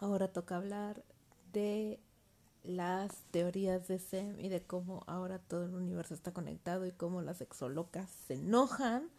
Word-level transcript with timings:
Ahora 0.00 0.28
toca 0.28 0.56
hablar 0.56 1.04
de 1.52 2.00
las 2.64 3.22
teorías 3.30 3.86
de 3.86 3.98
SEM 3.98 4.40
y 4.40 4.48
de 4.48 4.62
cómo 4.62 5.04
ahora 5.06 5.38
todo 5.38 5.64
el 5.66 5.74
universo 5.74 6.14
está 6.14 6.32
conectado 6.32 6.86
y 6.86 6.92
cómo 6.92 7.22
las 7.22 7.40
exolocas 7.40 8.08
se 8.26 8.34
enojan 8.34 9.10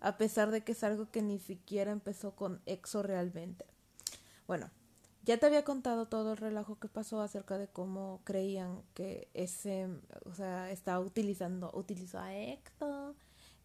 a 0.00 0.18
pesar 0.18 0.50
de 0.50 0.62
que 0.62 0.72
es 0.72 0.84
algo 0.84 1.10
que 1.10 1.22
ni 1.22 1.38
siquiera 1.38 1.90
empezó 1.90 2.36
con 2.36 2.60
EXO 2.66 3.02
realmente. 3.02 3.64
Bueno, 4.46 4.70
ya 5.24 5.38
te 5.38 5.46
había 5.46 5.64
contado 5.64 6.06
todo 6.06 6.32
el 6.32 6.36
relajo 6.36 6.78
que 6.78 6.88
pasó 6.88 7.20
acerca 7.22 7.58
de 7.58 7.68
cómo 7.68 8.20
creían 8.24 8.82
que 8.94 9.28
ese, 9.34 9.88
o 10.24 10.34
sea, 10.34 10.70
estaba 10.70 11.00
utilizando, 11.00 11.70
utilizó 11.74 12.18
a 12.18 12.34
EXO 12.34 13.14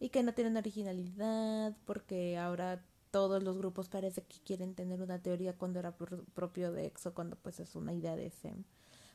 y 0.00 0.08
que 0.08 0.22
no 0.22 0.34
tienen 0.34 0.56
originalidad 0.56 1.76
porque 1.84 2.38
ahora 2.38 2.82
todos 3.12 3.42
los 3.42 3.58
grupos 3.58 3.88
parece 3.88 4.22
que 4.22 4.40
quieren 4.40 4.74
tener 4.74 5.02
una 5.02 5.22
teoría 5.22 5.52
cuando 5.56 5.78
era 5.78 5.94
propio 5.96 6.72
de 6.72 6.86
EXO, 6.86 7.14
cuando 7.14 7.36
pues 7.36 7.60
es 7.60 7.76
una 7.76 7.92
idea 7.92 8.16
de 8.16 8.30
SEM. 8.30 8.64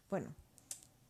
Bueno, 0.09 0.34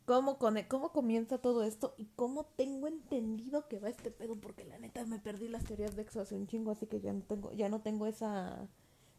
¿cómo, 0.06 0.38
¿cómo 0.68 0.90
comienza 0.92 1.36
todo 1.38 1.64
esto 1.64 1.94
y 1.98 2.06
cómo 2.16 2.46
tengo 2.56 2.88
entendido 2.88 3.68
que 3.68 3.78
va 3.78 3.90
este 3.90 4.10
pedo? 4.10 4.36
Porque 4.36 4.64
la 4.64 4.78
neta 4.78 5.04
me 5.04 5.18
perdí 5.18 5.48
las 5.48 5.64
teorías 5.64 5.94
de 5.96 6.02
EXO 6.02 6.22
hace 6.22 6.34
un 6.34 6.46
chingo, 6.46 6.70
así 6.70 6.86
que 6.86 7.00
ya 7.00 7.12
no 7.12 7.20
tengo, 7.20 7.52
ya 7.52 7.68
no 7.68 7.82
tengo 7.82 8.06
esa, 8.06 8.66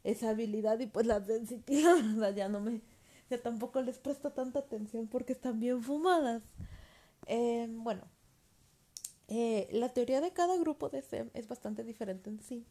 esa 0.04 0.32
habilidad 0.32 0.80
y 0.80 0.88
pues 0.88 1.06
las 1.06 1.28
density, 1.28 1.82
la 1.84 1.94
verdad, 1.94 2.36
ya 2.36 2.50
no 2.50 2.60
me, 2.62 2.82
ya 3.30 3.40
tampoco 3.40 3.82
les 3.84 4.00
presto 4.00 4.32
tanta 4.32 4.60
atención 4.60 5.08
porque 5.08 5.34
están 5.34 5.60
bien 5.60 5.84
fumadas. 5.84 6.42
Eh, 7.28 7.68
bueno, 7.70 8.02
eh, 9.28 9.68
la 9.72 9.90
teoría 9.94 10.22
de 10.22 10.34
cada 10.34 10.58
grupo 10.58 10.90
de 10.90 11.04
SEM 11.04 11.30
es 11.36 11.48
bastante 11.48 11.84
diferente 11.84 12.32
en 12.32 12.42
sí 12.42 12.66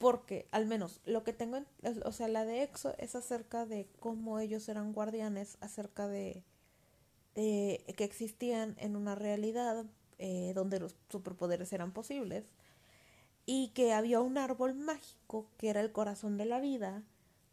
porque 0.00 0.48
al 0.50 0.64
menos 0.64 1.02
lo 1.04 1.24
que 1.24 1.34
tengo, 1.34 1.58
o 2.06 2.12
sea, 2.12 2.26
la 2.26 2.46
de 2.46 2.62
EXO 2.62 2.94
es 2.96 3.14
acerca 3.14 3.66
de 3.66 3.86
cómo 4.00 4.38
ellos 4.38 4.66
eran 4.70 4.94
guardianes, 4.94 5.58
acerca 5.60 6.08
de, 6.08 6.42
que 7.34 7.84
existían 7.98 8.76
en 8.78 8.96
una 8.96 9.14
realidad 9.14 9.84
eh, 10.16 10.52
donde 10.54 10.80
los 10.80 10.96
superpoderes 11.10 11.70
eran 11.74 11.92
posibles 11.92 12.46
y 13.44 13.68
que 13.74 13.92
había 13.92 14.20
un 14.20 14.38
árbol 14.38 14.74
mágico 14.74 15.50
que 15.58 15.68
era 15.68 15.82
el 15.82 15.92
corazón 15.92 16.38
de 16.38 16.46
la 16.46 16.60
vida, 16.60 17.02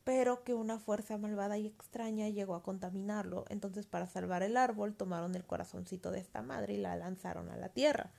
pero 0.06 0.46
que 0.46 0.54
una 0.54 0.80
fuerza 0.80 1.18
malvada 1.18 1.58
y 1.58 1.68
extraña 1.68 2.30
llegó 2.30 2.56
a 2.56 2.64
contaminarlo. 2.64 3.44
Entonces, 3.50 3.88
para 3.88 4.08
salvar 4.08 4.42
el 4.42 4.56
árbol, 4.56 4.96
tomaron 4.96 5.36
el 5.36 5.44
corazoncito 5.44 6.12
de 6.12 6.20
esta 6.20 6.42
madre 6.42 6.76
y 6.76 6.78
la 6.78 6.96
lanzaron 6.96 7.50
a 7.50 7.58
la 7.58 7.68
tierra. 7.68 8.14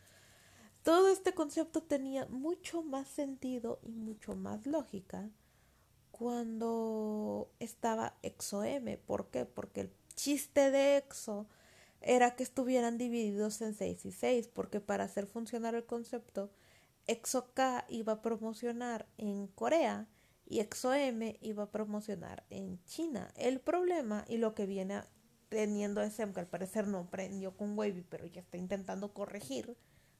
Todo 0.88 1.10
este 1.10 1.34
concepto 1.34 1.82
tenía 1.82 2.24
mucho 2.30 2.82
más 2.82 3.08
sentido 3.08 3.78
y 3.82 3.90
mucho 3.92 4.34
más 4.34 4.64
lógica 4.64 5.28
cuando 6.10 7.52
estaba 7.58 8.16
EXO-M. 8.22 8.96
¿Por 8.96 9.28
qué? 9.28 9.44
Porque 9.44 9.82
el 9.82 9.92
chiste 10.14 10.70
de 10.70 10.96
EXO 10.96 11.46
era 12.00 12.36
que 12.36 12.42
estuvieran 12.42 12.96
divididos 12.96 13.60
en 13.60 13.74
6 13.74 14.06
y 14.06 14.12
6, 14.12 14.48
porque 14.48 14.80
para 14.80 15.04
hacer 15.04 15.26
funcionar 15.26 15.74
el 15.74 15.84
concepto, 15.84 16.50
EXO-K 17.06 17.84
iba 17.90 18.14
a 18.14 18.22
promocionar 18.22 19.06
en 19.18 19.46
Corea 19.48 20.08
y 20.46 20.60
EXO-M 20.60 21.36
iba 21.42 21.64
a 21.64 21.70
promocionar 21.70 22.46
en 22.48 22.82
China. 22.84 23.30
El 23.36 23.60
problema 23.60 24.24
y 24.26 24.38
lo 24.38 24.54
que 24.54 24.64
viene 24.64 25.02
teniendo 25.50 26.00
SM, 26.00 26.32
que 26.32 26.40
al 26.40 26.48
parecer 26.48 26.86
no 26.86 27.10
prendió 27.10 27.54
con 27.58 27.76
Wavy, 27.76 28.06
pero 28.08 28.24
ya 28.24 28.40
está 28.40 28.56
intentando 28.56 29.12
corregir, 29.12 29.76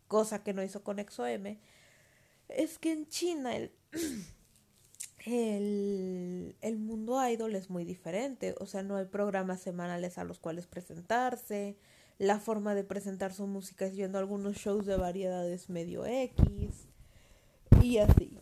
cosa 0.09 0.43
que 0.43 0.55
no 0.55 0.63
hizo 0.63 0.83
con 0.83 0.99
EXO-M, 0.99 1.59
es 2.49 2.79
que 2.79 2.93
en 2.93 3.07
China 3.09 3.55
el, 3.57 3.73
el, 5.27 6.57
el, 6.61 6.79
mundo 6.79 7.25
idol 7.29 7.55
es 7.55 7.71
muy 7.71 7.85
diferente, 7.85 8.55
o 8.59 8.67
sea, 8.67 8.83
no 8.83 8.97
hay 8.97 9.05
programas 9.05 9.61
semanales 9.61 10.19
a 10.19 10.25
los 10.25 10.39
cuales 10.39 10.67
presentarse, 10.67 11.77
la 12.19 12.41
forma 12.41 12.75
de 12.75 12.85
presentar 12.85 13.33
su 13.33 13.47
música 13.47 13.87
es 13.87 13.95
yendo 13.95 14.19
a 14.19 14.21
algunos 14.21 14.57
shows 14.57 14.87
de 14.87 14.97
variedades 14.97 15.71
medio 15.71 16.05
X 16.05 16.89
y 17.81 17.99
así. 17.99 18.37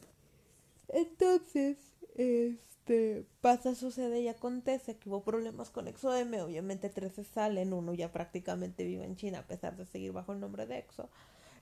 Entonces, 0.89 1.77
este, 2.15 3.27
pasa, 3.43 3.75
sucede 3.75 4.21
y 4.21 4.29
acontece 4.29 4.97
que 4.97 5.09
hubo 5.11 5.23
problemas 5.25 5.71
con 5.71 5.89
EXO-M, 5.89 6.41
obviamente 6.41 6.89
tres 6.89 7.15
se 7.15 7.25
salen, 7.25 7.73
uno 7.73 7.93
ya 7.93 8.13
prácticamente 8.13 8.85
vive 8.85 9.05
en 9.05 9.17
China 9.17 9.41
a 9.41 9.47
pesar 9.47 9.77
de 9.77 9.85
seguir 9.85 10.13
bajo 10.13 10.33
el 10.33 10.41
nombre 10.41 10.67
de 10.67 10.79
EXO. 10.79 11.11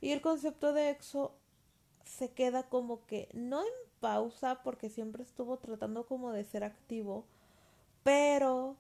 Y 0.05 0.13
el 0.13 0.21
concepto 0.21 0.75
de 0.75 0.91
EXO 0.91 1.35
se 2.05 2.29
queda 2.29 2.65
como 2.65 3.07
que 3.07 3.31
no 3.33 3.63
en 3.63 3.73
pausa 4.01 4.63
porque 4.63 4.91
siempre 4.91 5.23
estuvo 5.23 5.57
tratando 5.57 6.07
como 6.07 6.31
de 6.31 6.45
ser 6.45 6.63
activo, 6.63 7.25
pero 8.03 8.77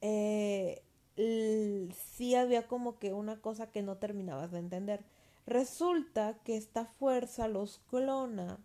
eh, 0.00 0.84
sí 1.16 2.36
había 2.36 2.68
como 2.68 3.00
que 3.00 3.12
una 3.12 3.40
cosa 3.40 3.72
que 3.72 3.82
no 3.82 3.96
terminabas 3.96 4.52
de 4.52 4.60
entender. 4.60 5.04
Resulta 5.44 6.38
que 6.44 6.56
esta 6.56 6.84
fuerza 6.84 7.48
los 7.48 7.78
clona 7.90 8.60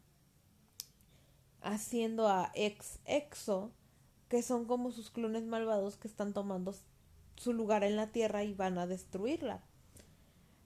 haciendo 1.64 2.28
a 2.28 2.52
ex 2.54 3.00
exo, 3.06 3.72
que 4.28 4.44
son 4.44 4.66
como 4.66 4.92
sus 4.92 5.10
clones 5.10 5.46
malvados 5.46 5.98
que 5.98 6.08
están 6.08 6.34
tomando 6.34 6.76
su 7.36 7.52
lugar 7.52 7.84
en 7.84 7.96
la 7.96 8.12
Tierra 8.12 8.44
y 8.44 8.54
van 8.54 8.78
a 8.78 8.86
destruirla 8.86 9.64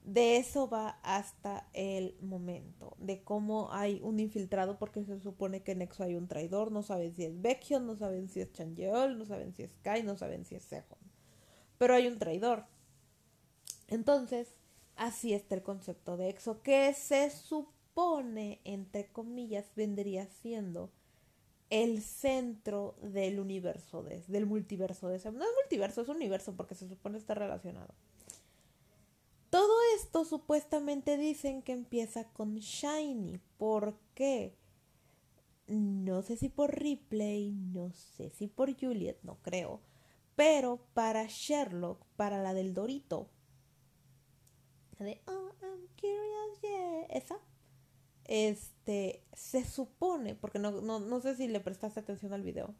de 0.04 0.36
eso 0.36 0.68
va 0.68 1.00
hasta 1.02 1.66
el 1.72 2.14
momento, 2.20 2.94
de 2.98 3.24
cómo 3.24 3.72
hay 3.72 4.00
un 4.02 4.20
infiltrado, 4.20 4.78
porque 4.78 5.02
se 5.02 5.18
supone 5.18 5.62
que 5.62 5.72
en 5.72 5.80
Exo 5.80 6.04
hay 6.04 6.14
un 6.14 6.28
traidor, 6.28 6.70
no 6.70 6.82
saben 6.82 7.14
si 7.14 7.24
es 7.24 7.40
Baekhyun, 7.40 7.86
no 7.86 7.96
saben 7.96 8.28
si 8.28 8.40
es 8.40 8.52
Chanyeol, 8.52 9.18
no 9.18 9.24
saben 9.24 9.54
si 9.54 9.62
es 9.62 9.74
Kai, 9.82 10.02
no 10.02 10.16
saben 10.16 10.44
si 10.44 10.56
es 10.56 10.64
Sehun, 10.64 10.98
pero 11.78 11.94
hay 11.94 12.06
un 12.06 12.18
traidor. 12.18 12.66
Entonces, 13.88 14.54
así 14.96 15.32
está 15.32 15.54
el 15.54 15.62
concepto 15.62 16.18
de 16.18 16.28
Exo, 16.28 16.62
que 16.62 16.92
se 16.92 17.30
supone, 17.30 18.60
entre 18.64 19.06
comillas, 19.06 19.72
vendría 19.74 20.26
siendo 20.26 20.90
el 21.70 22.02
centro 22.02 22.94
del 23.00 23.40
universo, 23.40 24.02
de, 24.02 24.22
del 24.28 24.44
multiverso 24.44 25.08
de 25.08 25.16
ese. 25.16 25.32
No 25.32 25.44
es 25.44 25.50
multiverso, 25.62 26.02
es 26.02 26.08
universo, 26.08 26.54
porque 26.54 26.74
se 26.74 26.88
supone 26.88 27.16
está 27.16 27.34
relacionado. 27.34 27.94
Esto 29.94 30.24
supuestamente 30.24 31.16
dicen 31.16 31.62
que 31.62 31.72
empieza 31.72 32.24
con 32.32 32.56
Shiny. 32.56 33.38
¿Por 33.58 33.98
qué? 34.14 34.56
No 35.66 36.22
sé 36.22 36.36
si 36.36 36.48
por 36.48 36.74
Ripley, 36.74 37.52
no 37.52 37.92
sé 37.92 38.30
si 38.30 38.48
por 38.48 38.78
Juliet, 38.78 39.18
no 39.22 39.36
creo. 39.42 39.80
Pero 40.36 40.80
para 40.94 41.26
Sherlock, 41.26 42.04
para 42.16 42.42
la 42.42 42.54
del 42.54 42.74
Dorito. 42.74 43.28
La 44.98 45.06
de 45.06 45.22
Oh, 45.26 45.50
I'm 45.62 45.86
curious, 46.00 46.60
yeah. 46.62 47.06
Esa. 47.10 47.38
Este, 48.24 49.22
se 49.32 49.64
supone, 49.64 50.34
porque 50.34 50.58
no, 50.58 50.70
no, 50.80 50.98
no 50.98 51.20
sé 51.20 51.36
si 51.36 51.46
le 51.46 51.60
prestaste 51.60 52.00
atención 52.00 52.32
al 52.32 52.42
video. 52.42 52.74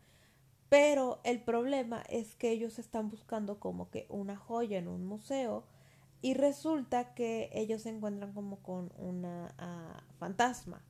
Pero 0.68 1.20
el 1.24 1.42
problema 1.42 2.02
es 2.08 2.34
que 2.34 2.50
ellos 2.50 2.78
están 2.78 3.08
buscando 3.08 3.60
como 3.60 3.90
que 3.90 4.06
una 4.08 4.36
joya 4.36 4.78
en 4.78 4.88
un 4.88 5.06
museo 5.06 5.64
y 6.24 6.32
resulta 6.32 7.12
que 7.12 7.50
ellos 7.52 7.82
se 7.82 7.90
encuentran 7.90 8.32
como 8.32 8.62
con 8.62 8.90
una 8.96 9.54
ah, 9.58 10.02
fantasma. 10.18 10.82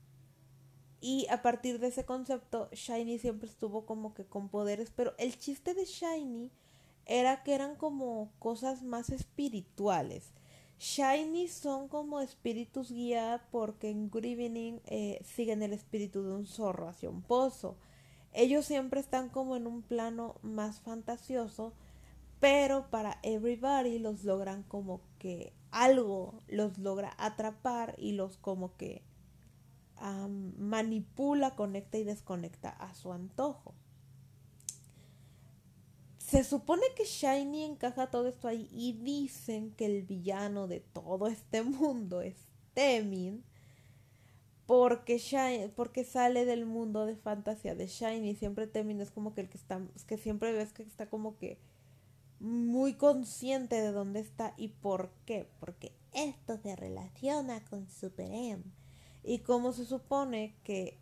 Y 1.01 1.27
a 1.29 1.43
partir 1.43 1.81
de 1.81 1.89
ese 1.89 2.05
concepto, 2.05 2.69
Shiny 2.71 3.19
siempre 3.19 3.49
estuvo 3.49 3.85
como 3.85 4.15
que 4.15 4.27
con 4.27 4.49
poderes, 4.49 4.93
pero 4.95 5.13
el 5.19 5.37
chiste 5.37 5.75
de 5.75 5.87
Shiny 5.87 6.53
era 7.05 7.43
que 7.43 7.53
eran 7.53 7.75
como 7.75 8.31
cosas 8.39 8.85
más 8.85 9.11
espirituales. 9.11 10.31
Shiny 10.79 11.49
son 11.49 11.89
como 11.89 12.21
espíritus 12.21 12.93
guía 12.93 13.45
porque 13.51 13.91
en 13.91 14.11
Good 14.11 14.27
Evening 14.27 14.79
eh, 14.87 15.21
siguen 15.25 15.65
el 15.65 15.73
espíritu 15.73 16.23
de 16.23 16.33
un 16.33 16.47
zorro 16.47 16.87
hacia 16.87 17.11
un 17.11 17.23
pozo. 17.23 17.77
Ellos 18.33 18.67
siempre 18.67 19.01
están 19.01 19.31
como 19.31 19.57
en 19.57 19.67
un 19.67 19.83
plano 19.83 20.37
más 20.43 20.79
fantasioso 20.79 21.73
pero 22.45 22.91
para 22.91 23.19
everybody 23.23 23.99
los 23.99 24.23
logran 24.23 24.65
como 24.65 25.01
que 25.19 25.55
algo 25.71 26.43
los 26.47 26.77
logra 26.77 27.15
atrapar 27.17 27.95
y 27.97 28.13
los 28.13 28.37
como 28.37 28.77
que 28.77 29.03
manipula, 30.59 31.57
conecta 31.57 31.97
y 31.97 32.05
desconecta 32.05 32.69
a 32.69 32.93
su 32.93 33.15
antojo. 33.15 33.75
Se 36.19 36.45
supone 36.45 36.83
que 36.95 37.07
Shiny 37.07 37.65
encaja 37.65 38.11
todo 38.11 38.29
esto 38.29 38.47
ahí 38.47 38.69
y 38.71 38.93
dicen 38.93 39.71
que 39.71 39.87
el 39.87 40.03
villano 40.03 40.69
de 40.69 40.81
todo 40.81 41.29
este 41.29 41.63
mundo 41.63 42.21
es 42.21 42.37
Temin 42.75 43.43
porque 44.67 45.17
Shiny, 45.17 45.69
porque 45.69 46.05
sale 46.05 46.45
del 46.45 46.67
mundo 46.67 47.07
de 47.07 47.17
fantasía 47.17 47.75
de 47.75 47.87
Shiny, 47.87 48.35
siempre 48.35 48.67
Temin 48.67 49.01
es 49.01 49.11
como 49.11 49.33
que 49.33 49.41
el 49.41 49.49
que 49.49 49.57
está 49.57 49.81
que 50.07 50.19
siempre 50.19 50.53
ves 50.53 50.75
que 50.75 50.83
está 50.83 51.09
como 51.09 51.39
que 51.39 51.59
muy 52.45 52.95
consciente 52.95 53.81
de 53.81 53.91
dónde 53.91 54.21
está 54.21 54.55
y 54.57 54.69
por 54.69 55.11
qué. 55.25 55.49
Porque 55.61 55.93
esto 56.13 56.59
se 56.59 56.77
relaciona 56.77 57.65
con 57.65 57.89
Super 57.89 58.31
M. 58.31 58.63
Y 59.23 59.39
como 59.39 59.73
se 59.73 59.87
supone 59.87 60.55
que 60.63 60.99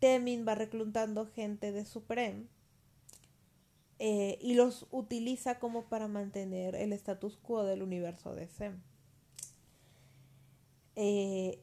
Temin 0.00 0.46
va 0.46 0.56
reclutando 0.56 1.26
gente 1.26 1.70
de 1.70 1.84
Super 1.84 2.18
eh, 3.98 4.38
y 4.40 4.54
los 4.54 4.86
utiliza 4.90 5.58
como 5.58 5.84
para 5.88 6.08
mantener 6.08 6.74
el 6.74 6.92
status 6.92 7.36
quo 7.36 7.62
del 7.64 7.82
universo 7.82 8.34
de 8.34 8.48
Sem. 8.48 8.82
Eh, 10.96 11.62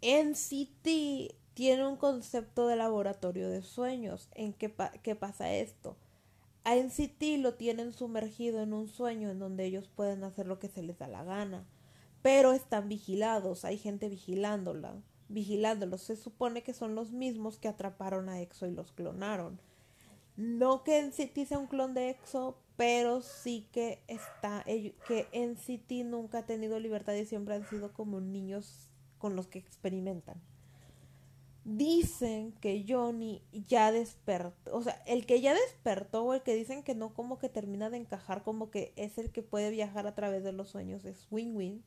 NCT 0.00 1.34
tiene 1.52 1.86
un 1.86 1.96
concepto 1.96 2.66
de 2.66 2.76
laboratorio 2.76 3.50
de 3.50 3.62
sueños. 3.62 4.30
¿En 4.34 4.54
qué, 4.54 4.72
qué 5.02 5.16
pasa 5.16 5.52
esto? 5.52 5.96
A 6.68 6.76
NCT 6.76 7.38
lo 7.38 7.54
tienen 7.54 7.94
sumergido 7.94 8.62
en 8.62 8.74
un 8.74 8.88
sueño 8.88 9.30
en 9.30 9.38
donde 9.38 9.64
ellos 9.64 9.88
pueden 9.88 10.22
hacer 10.22 10.46
lo 10.46 10.58
que 10.58 10.68
se 10.68 10.82
les 10.82 10.98
da 10.98 11.08
la 11.08 11.24
gana, 11.24 11.66
pero 12.20 12.52
están 12.52 12.90
vigilados, 12.90 13.64
hay 13.64 13.78
gente 13.78 14.10
vigilándola, 14.10 15.02
vigilándolos. 15.30 16.02
Se 16.02 16.14
supone 16.14 16.62
que 16.62 16.74
son 16.74 16.94
los 16.94 17.10
mismos 17.10 17.58
que 17.58 17.68
atraparon 17.68 18.28
a 18.28 18.42
EXO 18.42 18.66
y 18.66 18.72
los 18.72 18.92
clonaron. 18.92 19.58
No 20.36 20.84
que 20.84 21.00
NCT 21.00 21.46
sea 21.48 21.58
un 21.58 21.68
clon 21.68 21.94
de 21.94 22.10
EXO, 22.10 22.58
pero 22.76 23.22
sí 23.22 23.66
que 23.72 24.02
está 24.06 24.62
que 24.62 25.26
NCT 25.32 26.04
nunca 26.04 26.40
ha 26.40 26.46
tenido 26.46 26.78
libertad 26.78 27.14
y 27.14 27.24
siempre 27.24 27.54
han 27.54 27.66
sido 27.66 27.94
como 27.94 28.20
niños 28.20 28.90
con 29.16 29.36
los 29.36 29.46
que 29.46 29.58
experimentan. 29.58 30.38
Dicen 31.70 32.52
que 32.62 32.86
Johnny 32.88 33.42
ya 33.52 33.92
despertó, 33.92 34.74
o 34.74 34.82
sea, 34.82 35.02
el 35.06 35.26
que 35.26 35.42
ya 35.42 35.52
despertó 35.52 36.24
o 36.24 36.32
el 36.32 36.42
que 36.42 36.54
dicen 36.54 36.82
que 36.82 36.94
no 36.94 37.12
como 37.12 37.38
que 37.38 37.50
termina 37.50 37.90
de 37.90 37.98
encajar 37.98 38.42
como 38.42 38.70
que 38.70 38.94
es 38.96 39.18
el 39.18 39.30
que 39.30 39.42
puede 39.42 39.70
viajar 39.70 40.06
a 40.06 40.14
través 40.14 40.42
de 40.44 40.52
los 40.52 40.70
sueños 40.70 41.04
es 41.04 41.26
Win 41.30 41.54
Win 41.54 41.84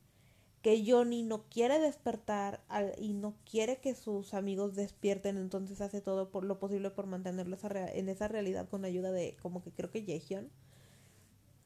que 0.62 0.83
Johnny 0.86 1.24
no 1.24 1.45
quiere 1.50 1.80
despertar 1.80 2.62
y 3.00 3.13
no 3.13 3.33
quiere 3.50 3.78
que 3.78 3.95
sus 3.95 4.36
amigos 4.36 4.75
despierten, 4.75 5.38
entonces 5.38 5.81
hace 5.81 6.01
todo 6.01 6.30
por 6.30 6.44
lo 6.44 6.60
posible 6.60 6.92
por 6.92 7.07
mantenerlos 7.07 7.62
en 7.63 8.10
esa 8.10 8.27
realidad 8.27 8.69
con 8.69 8.86
ayuda 8.86 9.12
de, 9.12 9.36
como 9.42 9.63
que 9.63 9.72
creo 9.72 9.89
que 9.89 10.06
Jaehyun. 10.06 10.51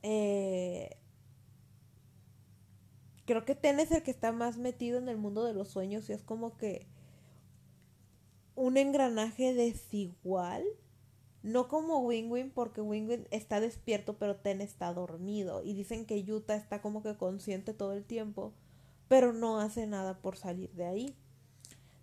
Eh, 0.04 0.96
creo 3.26 3.44
que 3.44 3.56
Ten 3.56 3.82
es 3.82 3.92
el 3.92 4.04
que 4.04 4.12
está 4.12 4.32
más 4.32 4.58
metido 4.58 5.00
en 5.00 5.10
el 5.10 5.18
mundo 5.18 5.44
de 5.44 5.54
los 5.54 5.68
sueños 5.68 6.10
y 6.10 6.14
es 6.14 6.24
como 6.24 6.56
que 6.58 6.88
un 8.56 8.78
engranaje 8.78 9.54
desigual. 9.54 10.64
No 11.44 11.68
como 11.68 12.00
Wing 12.00 12.32
Wing, 12.32 12.50
porque 12.50 12.82
Wing 12.82 13.08
Wing 13.08 13.26
está 13.30 13.60
despierto, 13.60 14.18
pero 14.18 14.38
Ten 14.38 14.62
está 14.62 14.92
dormido. 14.94 15.64
Y 15.64 15.74
dicen 15.74 16.06
que 16.06 16.24
Yuta 16.24 16.56
está 16.56 16.82
como 16.82 17.04
que 17.04 17.16
consciente 17.18 17.74
todo 17.74 17.94
el 17.94 18.04
tiempo 18.04 18.54
pero 19.08 19.34
no 19.34 19.60
hace 19.60 19.88
nada 19.88 20.20
por 20.20 20.38
salir 20.38 20.72
de 20.72 20.86
ahí. 20.86 21.16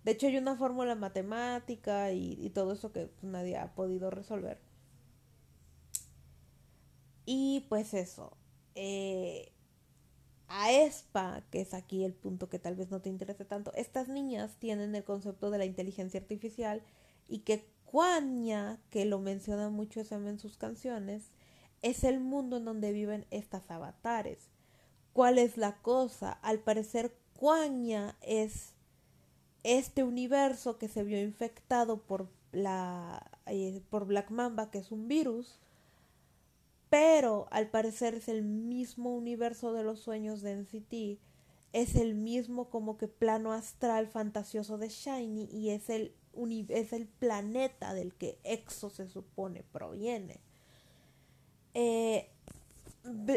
De 0.03 0.11
hecho, 0.11 0.27
hay 0.27 0.37
una 0.37 0.55
fórmula 0.55 0.95
matemática 0.95 2.11
y, 2.11 2.49
todo 2.49 2.73
eso 2.73 2.91
que 2.91 3.07
pues, 3.07 3.23
nadie 3.23 3.57
ha 3.57 3.73
podido 3.73 4.09
resolver. 4.09 4.59
Y 7.25 7.65
pues 7.69 7.93
eso. 7.93 8.37
Eh, 8.75 9.53
a 10.55 10.71
ESPA, 10.71 11.41
que 11.49 11.61
es 11.61 11.73
aquí 11.73 12.03
el 12.03 12.13
punto 12.13 12.47
que 12.47 12.59
tal 12.59 12.75
vez 12.75 12.91
no 12.91 13.01
te 13.01 13.09
interese 13.09 13.43
tanto, 13.43 13.73
estas 13.73 14.07
niñas 14.07 14.55
tienen 14.59 14.93
el 14.93 15.03
concepto 15.03 15.49
de 15.49 15.57
la 15.57 15.65
inteligencia 15.65 16.19
artificial 16.19 16.83
y 17.27 17.39
que 17.39 17.65
Cuaña, 17.85 18.79
que 18.91 19.05
lo 19.05 19.19
menciona 19.19 19.69
mucho 19.69 20.01
en 20.09 20.39
sus 20.39 20.57
canciones, 20.57 21.31
es 21.81 22.03
el 22.03 22.19
mundo 22.19 22.57
en 22.57 22.65
donde 22.65 22.91
viven 22.91 23.25
estas 23.31 23.69
avatares. 23.71 24.49
¿Cuál 25.11 25.39
es 25.39 25.57
la 25.57 25.81
cosa? 25.81 26.31
Al 26.31 26.59
parecer, 26.59 27.15
Cuaña 27.35 28.15
es 28.21 28.73
este 29.63 30.03
universo 30.03 30.77
que 30.77 30.87
se 30.87 31.03
vio 31.03 31.19
infectado 31.19 32.01
por 32.01 32.29
la 32.51 33.25
eh, 33.47 33.81
por 33.89 34.05
Black 34.05 34.29
Mamba, 34.29 34.69
que 34.69 34.79
es 34.79 34.91
un 34.91 35.07
virus, 35.07 35.59
pero 36.93 37.47
al 37.49 37.71
parecer 37.71 38.13
es 38.13 38.27
el 38.27 38.43
mismo 38.43 39.15
universo 39.15 39.73
de 39.73 39.81
los 39.81 39.99
sueños 39.99 40.43
de 40.43 40.51
NCT, 40.57 41.19
es 41.73 41.95
el 41.95 42.13
mismo 42.13 42.69
como 42.69 42.99
que 42.99 43.07
plano 43.07 43.51
astral 43.51 44.05
fantasioso 44.05 44.77
de 44.77 44.89
Shiny 44.89 45.49
y 45.51 45.71
es 45.71 45.89
el, 45.89 46.13
es 46.69 46.93
el 46.93 47.07
planeta 47.07 47.95
del 47.95 48.13
que 48.13 48.37
EXO 48.43 48.91
se 48.91 49.07
supone 49.07 49.63
proviene. 49.71 50.39
Eh, 51.73 52.29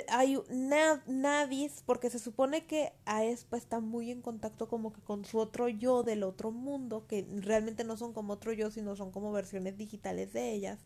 hay 0.09 0.39
nadie, 0.51 1.71
porque 1.87 2.11
se 2.11 2.19
supone 2.19 2.67
que 2.67 2.93
Aespa 3.07 3.57
está 3.57 3.81
muy 3.81 4.11
en 4.11 4.21
contacto 4.21 4.69
como 4.69 4.93
que 4.93 5.01
con 5.01 5.25
su 5.25 5.39
otro 5.39 5.71
yo 5.71 6.03
del 6.03 6.25
otro 6.25 6.51
mundo, 6.51 7.07
que 7.07 7.27
realmente 7.37 7.85
no 7.85 7.97
son 7.97 8.13
como 8.13 8.35
otro 8.35 8.53
yo, 8.53 8.71
sino 8.71 8.97
son 8.97 9.13
como 9.13 9.33
versiones 9.33 9.79
digitales 9.79 10.35
de 10.35 10.53
ellas. 10.53 10.79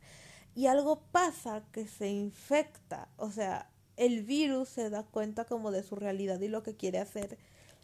Y 0.54 0.66
algo 0.66 1.02
pasa 1.12 1.64
que 1.72 1.86
se 1.86 2.08
infecta, 2.08 3.08
o 3.16 3.30
sea, 3.30 3.70
el 3.96 4.24
virus 4.24 4.68
se 4.68 4.90
da 4.90 5.04
cuenta 5.04 5.44
como 5.44 5.70
de 5.70 5.82
su 5.82 5.94
realidad 5.94 6.40
y 6.40 6.48
lo 6.48 6.62
que 6.62 6.74
quiere 6.74 6.98
hacer 6.98 7.38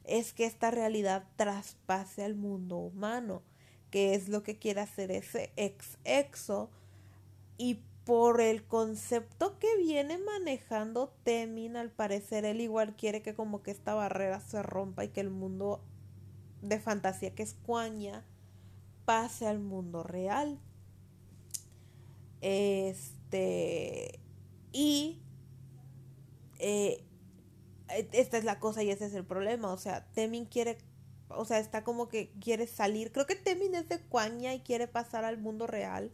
es 0.04 0.32
que 0.32 0.46
esta 0.46 0.70
realidad 0.70 1.24
traspase 1.36 2.24
al 2.24 2.34
mundo 2.34 2.76
humano, 2.76 3.42
que 3.90 4.14
es 4.14 4.28
lo 4.28 4.42
que 4.42 4.58
quiere 4.58 4.80
hacer 4.80 5.10
ese 5.10 5.52
ex 5.56 5.98
exo 6.04 6.70
y 7.58 7.80
por 8.04 8.40
el 8.40 8.64
concepto 8.64 9.58
que 9.58 9.76
viene 9.78 10.16
manejando 10.18 11.12
Temin, 11.24 11.76
al 11.76 11.90
parecer 11.90 12.44
él 12.44 12.60
igual 12.60 12.94
quiere 12.94 13.20
que 13.20 13.34
como 13.34 13.62
que 13.62 13.72
esta 13.72 13.94
barrera 13.94 14.40
se 14.40 14.62
rompa 14.62 15.04
y 15.04 15.08
que 15.08 15.20
el 15.20 15.30
mundo 15.30 15.82
de 16.62 16.78
fantasía 16.78 17.34
que 17.34 17.42
es 17.42 17.54
Cuaña 17.54 18.24
pase 19.04 19.46
al 19.46 19.58
mundo 19.58 20.02
real. 20.02 20.60
Este 22.48 24.20
y 24.72 25.20
eh, 26.58 27.02
esta 28.12 28.38
es 28.38 28.44
la 28.44 28.60
cosa 28.60 28.82
y 28.82 28.90
ese 28.90 29.06
es 29.06 29.14
el 29.14 29.24
problema. 29.24 29.72
O 29.72 29.78
sea, 29.78 30.06
Temin 30.12 30.44
quiere, 30.46 30.78
o 31.28 31.44
sea, 31.44 31.58
está 31.58 31.82
como 31.82 32.08
que 32.08 32.30
quiere 32.40 32.66
salir. 32.66 33.12
Creo 33.12 33.26
que 33.26 33.34
Temin 33.36 33.74
es 33.74 33.88
de 33.88 34.00
Cuaña 34.00 34.54
y 34.54 34.60
quiere 34.60 34.86
pasar 34.86 35.24
al 35.24 35.38
mundo 35.38 35.66
real 35.66 36.12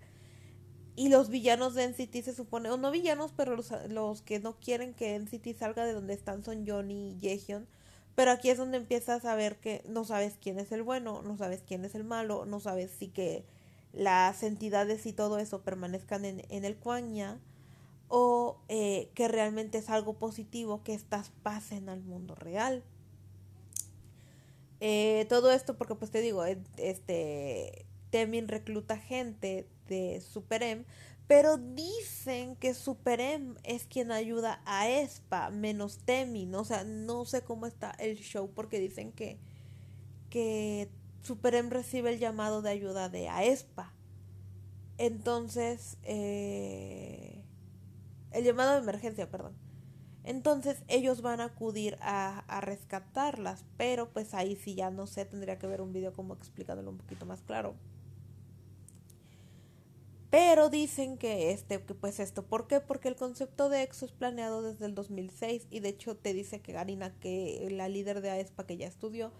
y 0.94 1.08
los 1.08 1.28
villanos 1.30 1.74
de 1.74 1.84
NCT 1.84 2.22
se 2.22 2.34
supone, 2.34 2.70
o 2.70 2.76
no 2.76 2.90
villanos, 2.90 3.32
pero 3.36 3.56
los, 3.56 3.70
los 3.88 4.22
que 4.22 4.40
no 4.40 4.58
quieren 4.58 4.94
que 4.94 5.18
NCT 5.18 5.56
salga 5.58 5.84
de 5.84 5.92
donde 5.94 6.14
están 6.14 6.44
son 6.44 6.66
Johnny 6.66 7.10
y 7.12 7.18
Jaehyun. 7.20 7.66
Pero 8.14 8.30
aquí 8.30 8.50
es 8.50 8.58
donde 8.58 8.76
empiezas 8.76 9.24
a 9.24 9.34
ver 9.34 9.56
que 9.56 9.82
no 9.88 10.04
sabes 10.04 10.36
quién 10.40 10.58
es 10.58 10.70
el 10.72 10.82
bueno, 10.82 11.22
no 11.22 11.36
sabes 11.38 11.62
quién 11.66 11.84
es 11.84 11.94
el 11.94 12.04
malo, 12.04 12.44
no 12.44 12.60
sabes 12.60 12.90
si 12.90 13.08
que 13.08 13.44
las 13.92 14.42
entidades 14.42 15.06
y 15.06 15.12
todo 15.12 15.38
eso 15.38 15.62
permanezcan 15.62 16.24
en, 16.24 16.42
en 16.48 16.64
el 16.64 16.76
Kwanya 16.76 17.38
o 18.08 18.60
eh, 18.68 19.10
que 19.14 19.26
realmente 19.28 19.78
es 19.78 19.88
algo 19.88 20.14
positivo 20.14 20.82
que 20.82 20.94
estas 20.94 21.30
pasen 21.42 21.88
al 21.88 22.02
mundo 22.02 22.34
real. 22.34 22.82
Eh, 24.80 25.26
todo 25.28 25.52
esto 25.52 25.78
porque 25.78 25.94
pues 25.94 26.10
te 26.10 26.20
digo, 26.20 26.44
este 26.76 27.86
Temin 28.10 28.48
recluta 28.48 28.98
gente 28.98 29.66
de 29.88 30.20
Superem, 30.20 30.84
pero 31.26 31.56
dicen 31.56 32.56
que 32.56 32.74
Superem 32.74 33.54
es 33.62 33.86
quien 33.86 34.12
ayuda 34.12 34.60
a 34.66 34.90
Espa, 34.90 35.50
menos 35.50 35.98
Temin, 36.04 36.54
o 36.54 36.64
sea, 36.64 36.84
no 36.84 37.24
sé 37.24 37.42
cómo 37.42 37.66
está 37.66 37.92
el 37.92 38.16
show 38.18 38.50
porque 38.54 38.80
dicen 38.80 39.12
que, 39.12 39.38
que 40.28 40.90
Superem 41.22 41.70
recibe 41.70 42.10
el 42.10 42.18
llamado 42.18 42.60
de 42.60 42.70
ayuda 42.70 43.08
de 43.08 43.28
Aespa. 43.28 43.91
Entonces, 44.98 45.98
eh, 46.02 47.44
el 48.30 48.44
llamado 48.44 48.72
de 48.72 48.78
emergencia, 48.78 49.30
perdón. 49.30 49.54
Entonces 50.24 50.84
ellos 50.86 51.20
van 51.20 51.40
a 51.40 51.46
acudir 51.46 51.98
a, 52.00 52.40
a, 52.46 52.60
rescatarlas, 52.60 53.64
pero 53.76 54.10
pues 54.12 54.34
ahí 54.34 54.54
sí 54.54 54.76
ya 54.76 54.90
no 54.90 55.08
sé, 55.08 55.24
tendría 55.24 55.58
que 55.58 55.66
ver 55.66 55.80
un 55.80 55.92
video 55.92 56.12
como 56.12 56.34
explicándolo 56.34 56.90
un 56.90 56.98
poquito 56.98 57.26
más 57.26 57.42
claro. 57.42 57.74
Pero 60.32 60.70
dicen 60.70 61.18
que 61.18 61.50
este, 61.50 61.82
que 61.82 61.92
pues 61.92 62.18
esto, 62.18 62.46
¿por 62.46 62.66
qué? 62.66 62.80
Porque 62.80 63.08
el 63.08 63.16
concepto 63.16 63.68
de 63.68 63.82
EXO 63.82 64.06
es 64.06 64.12
planeado 64.12 64.62
desde 64.62 64.86
el 64.86 64.94
2006 64.94 65.66
y 65.70 65.80
de 65.80 65.90
hecho 65.90 66.16
te 66.16 66.32
dice 66.32 66.62
que 66.62 66.72
Garina, 66.72 67.12
que 67.20 67.68
la 67.70 67.86
líder 67.86 68.22
de 68.22 68.30
AESPA 68.30 68.64
que 68.64 68.78
ya 68.78 68.86
estudió, 68.86 69.30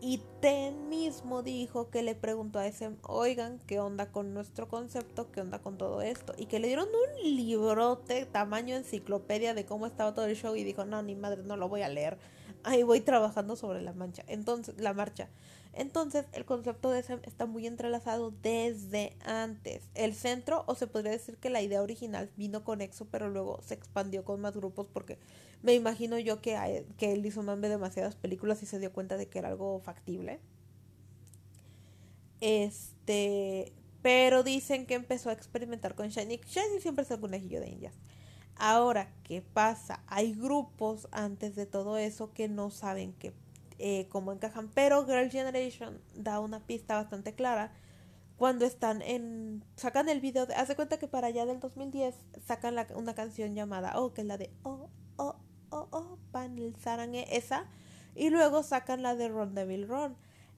y 0.00 0.22
Ten 0.40 0.88
mismo 0.88 1.42
dijo 1.42 1.90
que 1.90 2.02
le 2.02 2.14
preguntó 2.14 2.58
a 2.58 2.66
ese, 2.66 2.90
oigan, 3.02 3.60
¿qué 3.66 3.78
onda 3.78 4.10
con 4.10 4.32
nuestro 4.32 4.68
concepto? 4.68 5.30
¿Qué 5.30 5.42
onda 5.42 5.58
con 5.58 5.76
todo 5.76 6.00
esto? 6.00 6.32
Y 6.38 6.46
que 6.46 6.58
le 6.58 6.68
dieron 6.68 6.88
un 6.88 7.36
librote 7.36 8.24
tamaño 8.24 8.74
enciclopedia 8.74 9.52
de 9.52 9.66
cómo 9.66 9.86
estaba 9.86 10.14
todo 10.14 10.24
el 10.24 10.36
show 10.36 10.56
y 10.56 10.64
dijo, 10.64 10.86
no, 10.86 11.02
ni 11.02 11.14
madre, 11.14 11.42
no 11.42 11.56
lo 11.56 11.68
voy 11.68 11.82
a 11.82 11.90
leer. 11.90 12.16
Ahí 12.62 12.82
voy 12.82 13.00
trabajando 13.00 13.56
sobre 13.56 13.82
la 13.82 13.92
mancha. 13.92 14.24
Entonces, 14.26 14.74
la 14.78 14.92
marcha. 14.92 15.28
Entonces, 15.72 16.26
el 16.32 16.44
concepto 16.44 16.90
de 16.90 17.02
SEM 17.02 17.20
está 17.24 17.46
muy 17.46 17.66
entrelazado 17.66 18.32
desde 18.42 19.16
antes. 19.24 19.88
El 19.94 20.14
centro, 20.14 20.64
o 20.66 20.74
se 20.74 20.86
podría 20.86 21.12
decir 21.12 21.36
que 21.38 21.48
la 21.50 21.62
idea 21.62 21.82
original 21.82 22.30
vino 22.36 22.64
con 22.64 22.80
EXO, 22.80 23.06
pero 23.06 23.30
luego 23.30 23.60
se 23.62 23.74
expandió 23.74 24.24
con 24.24 24.40
más 24.40 24.56
grupos 24.56 24.88
porque 24.92 25.18
me 25.62 25.74
imagino 25.74 26.18
yo 26.18 26.40
que, 26.42 26.86
que 26.98 27.12
él 27.12 27.24
hizo 27.24 27.42
más 27.42 27.60
de 27.60 27.68
demasiadas 27.68 28.16
películas 28.16 28.62
y 28.62 28.66
se 28.66 28.78
dio 28.78 28.92
cuenta 28.92 29.16
de 29.16 29.28
que 29.28 29.38
era 29.38 29.48
algo 29.48 29.80
factible. 29.80 30.40
Este, 32.40 33.72
Pero 34.02 34.42
dicen 34.42 34.86
que 34.86 34.94
empezó 34.94 35.30
a 35.30 35.32
experimentar 35.34 35.94
con 35.94 36.08
Shiny. 36.08 36.38
Shiny 36.46 36.80
siempre 36.80 37.04
es 37.08 37.18
conejillo 37.18 37.60
de 37.60 37.68
indias. 37.68 37.94
Ahora, 38.62 39.10
¿qué 39.24 39.40
pasa? 39.40 40.02
Hay 40.06 40.34
grupos 40.34 41.08
antes 41.12 41.56
de 41.56 41.64
todo 41.64 41.96
eso 41.96 42.34
que 42.34 42.46
no 42.46 42.68
saben 42.68 43.14
que, 43.14 43.32
eh, 43.78 44.06
cómo 44.10 44.32
encajan. 44.32 44.68
Pero 44.74 45.06
Girl 45.06 45.30
Generation 45.30 45.98
da 46.14 46.40
una 46.40 46.60
pista 46.60 46.96
bastante 46.96 47.34
clara 47.34 47.72
cuando 48.36 48.66
están 48.66 49.00
en 49.00 49.64
sacan 49.76 50.10
el 50.10 50.20
video 50.20 50.44
de, 50.44 50.54
hace 50.54 50.76
cuenta 50.76 50.98
que 50.98 51.08
para 51.08 51.28
allá 51.28 51.46
del 51.46 51.58
2010 51.58 52.14
sacan 52.46 52.76
una 52.94 53.14
canción 53.14 53.54
llamada 53.54 53.98
Oh 53.98 54.12
que 54.14 54.22
es 54.22 54.26
la 54.26 54.36
de 54.36 54.50
Oh 54.62 54.88
oh 55.16 55.36
oh 55.70 55.88
oh 55.90 56.18
panel 56.32 56.74
sarangue 56.82 57.36
esa 57.36 57.66
y 58.14 58.30
luego 58.30 58.62
sacan 58.62 59.02
la 59.02 59.14
de 59.14 59.28
Ron 59.28 59.54
Devil 59.54 59.86
Ron 59.88 60.16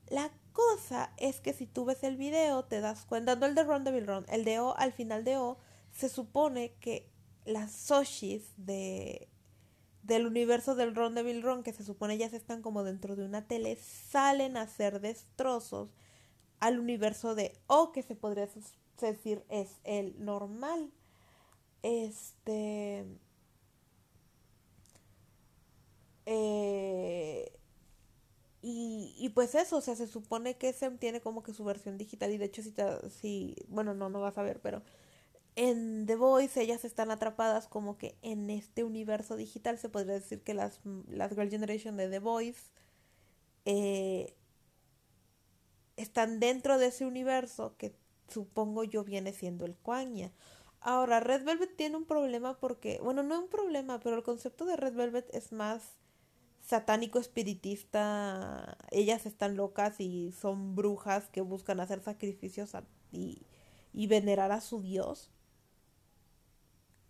la 0.09 0.31
cosa 0.53 1.13
es 1.17 1.41
que 1.41 1.53
si 1.53 1.67
tú 1.67 1.85
ves 1.85 2.05
el 2.05 2.17
video 2.17 2.65
te 2.65 2.81
das 2.81 3.05
cuenta 3.05 3.35
no 3.35 3.47
el 3.47 3.57
de 3.57 3.65
Ron 3.65 3.83
Devil 3.83 4.07
Ron 4.07 4.27
el 4.29 4.45
de 4.45 4.61
O 4.61 4.77
al 4.77 4.93
final 4.93 5.25
de 5.25 5.39
O 5.39 5.59
se 5.91 6.09
supone 6.09 6.75
que 6.81 7.12
las 7.45 7.73
Soshis 7.73 8.53
de 8.57 9.29
del 10.03 10.27
universo 10.27 10.75
del 10.75 10.95
Ron 10.97 11.15
Devil 11.15 11.43
Ron 11.43 11.63
que 11.63 11.73
se 11.73 11.85
supone 11.85 12.19
ya 12.19 12.27
están 12.27 12.61
como 12.61 12.83
dentro 12.83 13.15
de 13.17 13.25
una 13.25 13.47
tele 13.47 13.77
salen 13.77 14.57
a 14.57 14.63
hacer 14.63 15.01
destrozos 15.01 15.91
al 16.63 16.79
universo 16.79 17.35
de 17.35 17.59
O, 17.67 17.93
que 17.93 18.03
se 18.03 18.15
podría 18.15 18.49
decir 19.01 19.45
es 19.49 19.81
el 19.85 20.15
normal. 20.25 20.93
Este. 21.83 23.05
Eh, 26.27 27.53
y, 28.63 29.15
y, 29.19 29.29
pues 29.31 29.57
eso, 29.57 29.79
o 29.79 29.81
sea, 29.81 29.97
se 29.97 30.07
supone 30.07 30.57
que 30.57 30.73
Sem 30.73 30.99
tiene 30.99 31.21
como 31.21 31.43
que 31.43 31.53
su 31.53 31.65
versión 31.65 31.99
digital 31.99 32.31
y 32.31 32.39
de 32.39 32.45
hecho 32.45 32.63
si, 32.63 32.73
si 33.11 33.57
bueno, 33.69 33.93
no, 33.95 34.09
no 34.09 34.21
vas 34.21 34.39
a 34.39 34.43
ver, 34.43 34.61
pero 34.61 34.83
en 35.57 36.07
The 36.07 36.17
Voice 36.17 36.61
ellas 36.61 36.85
están 36.85 37.11
atrapadas 37.11 37.69
como 37.69 37.99
que 37.99 38.17
en 38.23 38.51
este 38.51 38.85
universo 38.85 39.37
digital, 39.37 39.79
se 39.79 39.89
podría 39.89 40.15
decir 40.15 40.43
que 40.43 40.55
las, 40.55 40.81
las 41.09 41.35
Girl 41.35 41.51
Generation 41.51 41.97
de 41.97 42.09
The 42.09 42.19
Voice 42.21 42.71
eh, 43.65 44.35
están 45.97 46.41
dentro 46.41 46.79
de 46.79 46.87
ese 46.87 47.05
universo 47.05 47.77
que 47.77 47.95
supongo 48.29 48.85
yo 48.85 49.05
viene 49.05 49.33
siendo 49.33 49.67
el 49.67 49.77
Quanya. 49.77 50.33
Ahora, 50.81 51.21
Red 51.21 51.45
Velvet 51.45 51.77
tiene 51.77 51.97
un 51.97 52.07
problema 52.07 52.59
porque, 52.59 52.99
bueno, 53.03 53.23
no 53.23 53.41
un 53.41 53.49
problema, 53.49 54.01
pero 54.01 54.17
el 54.17 54.23
concepto 54.25 54.65
de 54.65 54.77
Red 54.77 54.95
Velvet 54.95 55.33
es 55.33 55.53
más 55.53 55.97
satánico 56.61 57.19
espiritista. 57.21 58.77
Ellas 58.91 59.27
están 59.27 59.57
locas 59.57 60.01
y 60.01 60.33
son 60.33 60.75
brujas 60.75 61.29
que 61.29 61.41
buscan 61.41 61.79
hacer 61.79 62.03
sacrificios 62.03 62.73
y, 63.13 63.47
y 63.93 64.07
venerar 64.09 64.51
a 64.51 64.61
su 64.61 64.83
dios. 64.83 65.31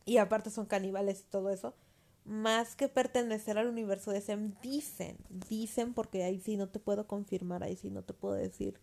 Y 0.04 0.18
aparte 0.18 0.50
son 0.50 0.66
caníbales 0.66 1.20
y 1.20 1.30
todo 1.30 1.50
eso. 1.50 1.74
Más 2.24 2.76
que 2.76 2.88
pertenecer 2.88 3.58
al 3.58 3.68
universo 3.68 4.12
de 4.12 4.20
Sem, 4.20 4.54
dicen, 4.62 5.16
dicen 5.48 5.92
porque 5.92 6.22
ahí 6.22 6.40
sí 6.40 6.56
no 6.56 6.68
te 6.68 6.78
puedo 6.78 7.06
confirmar, 7.08 7.64
ahí 7.64 7.76
sí 7.76 7.90
no 7.90 8.02
te 8.04 8.14
puedo 8.14 8.34
decir 8.34 8.80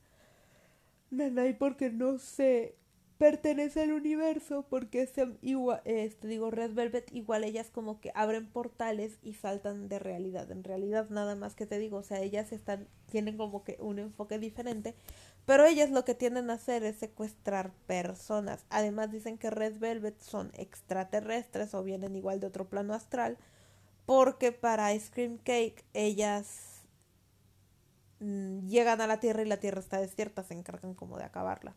Nanay 1.12 1.58
porque 1.58 1.90
no 1.90 2.20
sé, 2.20 2.76
pertenece 3.20 3.84
al 3.84 3.92
universo 3.92 4.66
porque 4.68 5.04
es 5.04 5.12
igual, 5.44 5.82
este, 5.86 6.28
digo, 6.28 6.50
Red 6.50 6.74
Velvet, 6.74 7.14
igual 7.14 7.44
ellas 7.44 7.70
como 7.70 8.02
que 8.02 8.12
abren 8.16 8.48
portales 8.48 9.20
y 9.22 9.36
saltan 9.36 9.90
de 9.90 10.00
realidad. 10.00 10.50
En 10.52 10.64
realidad, 10.64 11.10
nada 11.12 11.36
más 11.36 11.56
que 11.56 11.68
te 11.68 11.78
digo, 11.78 11.98
o 11.98 12.04
sea, 12.04 12.22
ellas 12.22 12.52
están, 12.52 12.88
tienen 13.12 13.38
como 13.38 13.64
que 13.64 13.78
un 13.80 14.00
enfoque 14.00 14.40
diferente, 14.40 14.96
pero 15.46 15.66
ellas 15.66 15.92
lo 15.92 16.06
que 16.06 16.16
tienden 16.16 16.50
a 16.50 16.54
hacer 16.54 16.84
es 16.84 16.98
secuestrar 16.98 17.72
personas. 17.86 18.66
Además, 18.72 19.12
dicen 19.12 19.38
que 19.38 19.52
Red 19.52 19.78
Velvet 19.80 20.20
son 20.22 20.52
extraterrestres 20.56 21.76
o 21.76 21.84
vienen 21.84 22.16
igual 22.16 22.40
de 22.40 22.48
otro 22.48 22.70
plano 22.70 22.96
astral, 22.96 23.38
porque 24.08 24.52
para 24.52 24.94
Ice 24.96 25.12
Cream 25.14 25.38
Cake 25.38 25.86
ellas 25.94 26.80
Mm, 28.20 28.68
llegan 28.68 29.02
a 29.02 29.08
la 29.08 29.20
Tierra 29.20 29.42
y 29.42 29.46
la 29.46 29.58
Tierra 29.60 29.80
está 29.80 30.00
desierta, 30.00 30.44
se 30.44 30.54
encargan 30.54 30.94
como 30.94 31.18
de 31.18 31.24
acabarla. 31.26 31.76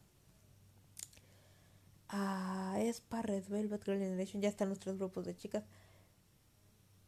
Ah, 2.12 2.76
es 2.78 3.00
para 3.00 3.22
Red 3.22 3.48
Velvet 3.48 3.84
Girl 3.84 3.98
Generation, 3.98 4.42
ya 4.42 4.50
están 4.50 4.68
los 4.68 4.78
tres 4.78 4.98
grupos 4.98 5.24
de 5.24 5.34
chicas. 5.34 5.64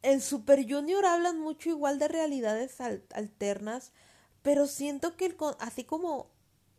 En 0.02 0.20
Super 0.20 0.66
Junior 0.68 1.04
hablan 1.04 1.38
mucho 1.38 1.68
igual 1.68 1.98
de 1.98 2.08
realidades 2.08 2.80
alternas, 2.80 3.92
pero 4.42 4.66
siento 4.66 5.16
que 5.16 5.26
el 5.26 5.36
así 5.60 5.84
como 5.84 6.30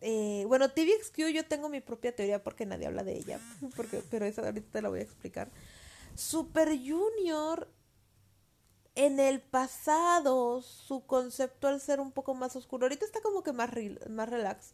eh, 0.02 0.44
bueno, 0.48 0.70
TVXQ 0.70 1.30
yo 1.34 1.46
tengo 1.46 1.70
mi 1.70 1.82
propia 1.82 2.16
teoría 2.16 2.44
porque 2.44 2.66
nadie 2.66 2.88
habla 2.88 3.04
de 3.04 3.18
ella, 3.18 3.40
porque, 3.76 4.04
pero 4.10 4.26
esa 4.26 4.42
ahorita 4.42 4.72
te 4.72 4.82
la 4.82 4.90
voy 4.90 5.00
a 5.00 5.04
explicar. 5.04 5.50
Super 6.16 6.70
Junior 6.70 7.68
en 8.96 9.20
el 9.20 9.42
pasado 9.42 10.62
su 10.62 11.06
concepto 11.06 11.68
al 11.68 11.82
ser 11.82 12.00
un 12.00 12.12
poco 12.12 12.34
más 12.34 12.56
oscuro, 12.56 12.86
ahorita 12.86 13.06
está 13.06 13.22
como 13.22 13.44
que 13.44 13.54
más, 13.54 13.70
más 14.10 14.30
relax, 14.30 14.74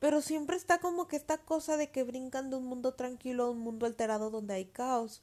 pero 0.00 0.20
siempre 0.20 0.56
está 0.56 0.78
como 0.78 1.08
que 1.08 1.16
esta 1.16 1.38
cosa 1.38 1.76
de 1.76 1.90
que 1.90 2.04
brincan 2.04 2.50
de 2.50 2.56
un 2.56 2.66
mundo 2.66 2.94
tranquilo 2.94 3.44
a 3.44 3.50
un 3.50 3.60
mundo 3.60 3.86
alterado 3.86 4.30
donde 4.30 4.54
hay 4.54 4.66
caos. 4.66 5.22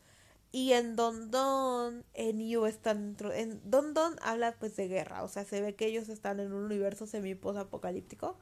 Y 0.52 0.74
en 0.74 0.96
Don 0.96 1.32
Don, 1.32 2.04
en 2.14 2.40
You 2.48 2.66
están 2.66 3.16
en 3.34 3.62
Don 3.70 3.94
Don 3.94 4.16
habla 4.22 4.56
pues 4.60 4.76
de 4.76 4.88
guerra, 4.88 5.24
o 5.24 5.30
sea, 5.30 5.46
se 5.46 5.62
ve 5.62 5.76
que 5.76 5.86
ellos 5.88 6.10
están 6.10 6.40
en 6.42 6.52
un 6.54 6.66
universo 6.66 7.08
semi 7.08 7.32
apocalíptico. 7.32 8.38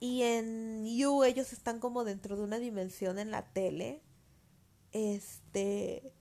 Y 0.00 0.22
en 0.22 0.86
You 0.86 1.24
ellos 1.24 1.52
están 1.52 1.78
como 1.80 2.04
dentro 2.04 2.36
de 2.36 2.42
una 2.44 2.58
dimensión 2.58 3.18
en 3.18 3.30
la 3.30 3.52
tele. 3.52 4.02
Este 4.92 6.12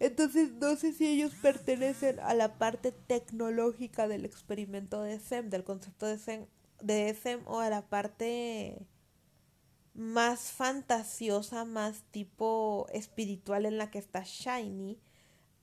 entonces 0.00 0.52
no 0.52 0.76
sé 0.76 0.92
si 0.92 1.06
ellos 1.08 1.34
pertenecen 1.42 2.20
a 2.20 2.34
la 2.34 2.58
parte 2.58 2.92
tecnológica 2.92 4.06
del 4.08 4.24
experimento 4.24 5.02
de 5.02 5.18
SEM, 5.18 5.50
del 5.50 5.64
concepto 5.64 6.06
de 6.06 6.18
SEM, 6.18 6.46
de 6.80 7.14
SEM 7.14 7.42
o 7.46 7.60
a 7.60 7.70
la 7.70 7.88
parte 7.88 8.86
más 9.94 10.52
fantasiosa, 10.52 11.64
más 11.64 12.02
tipo 12.10 12.86
espiritual 12.92 13.66
en 13.66 13.78
la 13.78 13.90
que 13.90 13.98
está 13.98 14.22
Shiny 14.22 15.00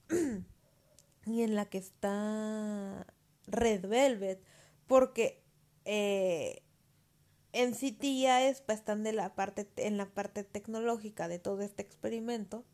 y 1.25 1.41
en 1.41 1.55
la 1.55 1.65
que 1.65 1.77
está 1.77 3.07
Red 3.47 3.87
Velvet, 3.87 4.43
porque 4.87 5.43
eh, 5.85 6.63
en 7.53 7.73
City 7.75 8.23
ya 8.23 8.45
es, 8.47 8.63
están 8.67 9.03
de 9.03 9.13
la 9.13 9.35
parte, 9.35 9.69
en 9.77 9.97
la 9.97 10.07
parte 10.07 10.43
tecnológica 10.43 11.27
de 11.27 11.39
todo 11.39 11.61
este 11.61 11.81
experimento 11.81 12.65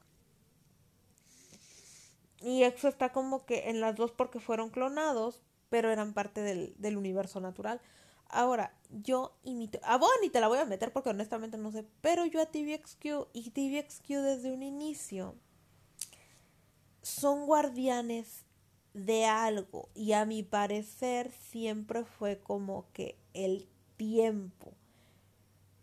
y 2.41 2.63
EXO 2.63 2.87
está 2.87 3.11
como 3.11 3.45
que 3.45 3.69
en 3.69 3.79
las 3.79 3.95
dos 3.95 4.11
porque 4.11 4.39
fueron 4.39 4.71
clonados, 4.71 5.41
pero 5.69 5.91
eran 5.91 6.13
parte 6.13 6.41
del, 6.41 6.73
del 6.77 6.97
universo 6.97 7.39
natural. 7.39 7.79
Ahora, 8.31 8.73
yo 8.89 9.35
imito. 9.43 9.79
A 9.83 9.97
vos 9.97 10.09
ni 10.21 10.29
te 10.29 10.39
la 10.39 10.47
voy 10.47 10.59
a 10.59 10.65
meter 10.65 10.91
porque 10.91 11.09
honestamente 11.09 11.57
no 11.57 11.71
sé. 11.71 11.85
Pero 12.01 12.25
yo 12.25 12.41
a 12.41 12.45
TVXQ 12.45 13.27
y 13.33 13.49
TVXQ 13.51 14.07
desde 14.07 14.51
un 14.51 14.63
inicio 14.63 15.35
son 17.01 17.45
guardianes 17.45 18.45
de 18.93 19.25
algo. 19.25 19.89
Y 19.93 20.13
a 20.13 20.25
mi 20.25 20.43
parecer 20.43 21.31
siempre 21.31 22.03
fue 22.05 22.39
como 22.39 22.85
que 22.93 23.17
el 23.33 23.67
tiempo. 23.97 24.73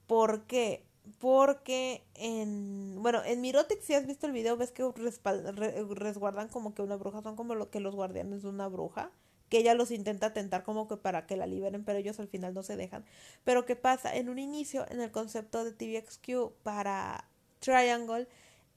¿Por 0.07 0.47
qué? 0.47 0.87
Porque 1.19 2.05
en. 2.15 2.97
Bueno, 3.01 3.23
en 3.25 3.41
Mirotic, 3.41 3.81
si 3.81 3.95
has 3.95 4.07
visto 4.07 4.27
el 4.27 4.33
video, 4.33 4.57
ves 4.57 4.73
que 4.73 4.91
resguardan 4.95 6.49
como 6.49 6.75
que 6.75 6.83
una 6.83 6.97
bruja. 6.97 7.23
Son 7.23 7.37
como 7.37 7.55
lo 7.55 7.71
que 7.71 7.81
los 7.81 7.95
guardianes 7.95 8.43
de 8.43 8.49
una 8.49 8.69
bruja. 8.69 9.11
Que 9.49 9.59
ella 9.59 9.75
los 9.75 9.91
intenta 9.91 10.33
tentar 10.33 10.63
como 10.65 10.89
que 10.89 10.97
para 10.97 11.27
que 11.27 11.37
la 11.37 11.47
liberen, 11.47 11.85
pero 11.85 11.99
ellos 11.99 12.21
al 12.21 12.29
final 12.29 12.55
no 12.55 12.63
se 12.63 12.77
dejan. 12.77 13.05
Pero 13.45 13.65
¿qué 13.65 13.77
pasa? 13.77 14.15
En 14.15 14.29
un 14.29 14.39
inicio, 14.39 14.87
en 14.91 15.01
el 15.01 15.11
concepto 15.11 15.65
de 15.65 15.73
TVXQ 15.73 16.53
para 16.63 17.25
Triangle, 17.61 18.29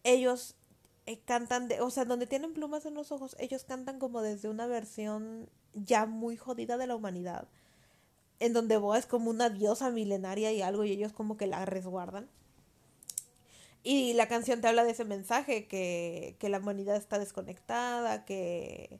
ellos 0.03 0.55
eh, 1.05 1.19
cantan 1.19 1.67
de. 1.67 1.81
O 1.81 1.89
sea, 1.89 2.05
donde 2.05 2.27
tienen 2.27 2.53
plumas 2.53 2.85
en 2.85 2.93
los 2.93 3.11
ojos, 3.11 3.35
ellos 3.39 3.63
cantan 3.65 3.99
como 3.99 4.21
desde 4.21 4.49
una 4.49 4.67
versión 4.67 5.49
ya 5.73 6.05
muy 6.05 6.37
jodida 6.37 6.77
de 6.77 6.87
la 6.87 6.95
humanidad 6.95 7.47
en 8.41 8.53
donde 8.53 8.77
Boa 8.77 8.97
es 8.97 9.05
como 9.05 9.29
una 9.29 9.49
diosa 9.51 9.91
milenaria 9.91 10.51
y 10.51 10.63
algo 10.63 10.83
y 10.83 10.91
ellos 10.91 11.13
como 11.13 11.37
que 11.37 11.45
la 11.45 11.63
resguardan. 11.63 12.27
Y 13.83 14.13
la 14.13 14.27
canción 14.27 14.61
te 14.61 14.67
habla 14.67 14.83
de 14.83 14.91
ese 14.91 15.05
mensaje, 15.05 15.67
que, 15.67 16.35
que 16.39 16.49
la 16.49 16.57
humanidad 16.57 16.95
está 16.95 17.19
desconectada, 17.19 18.25
que, 18.25 18.99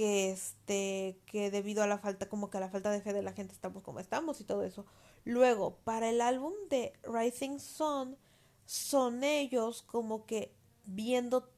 que, 0.00 0.30
este, 0.30 1.20
que 1.26 1.50
debido 1.50 1.82
a 1.82 1.86
la 1.86 1.98
falta, 1.98 2.26
como 2.26 2.48
que 2.48 2.56
a 2.56 2.60
la 2.60 2.70
falta 2.70 2.90
de 2.90 3.02
fe 3.02 3.12
de 3.12 3.20
la 3.20 3.34
gente 3.34 3.52
estamos 3.52 3.82
como 3.82 4.00
estamos 4.00 4.40
y 4.40 4.44
todo 4.44 4.62
eso. 4.62 4.86
Luego, 5.26 5.76
para 5.84 6.08
el 6.08 6.22
álbum 6.22 6.54
de 6.70 6.94
Rising 7.02 7.58
Sun, 7.58 8.16
son 8.64 9.24
ellos 9.24 9.82
como 9.82 10.24
que 10.24 10.56
viendo, 10.86 11.52